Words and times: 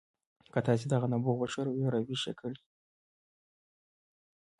که 0.53 0.59
تاسې 0.67 0.85
دغه 0.93 1.07
نبوغ 1.13 1.37
وښوروئ 1.39 1.79
او 1.83 1.91
راویښ 1.93 2.21
یې 2.27 2.33
کړئ 2.39 2.55